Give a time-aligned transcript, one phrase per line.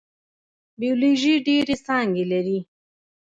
[0.81, 2.59] بیولوژي ډیرې څانګې لري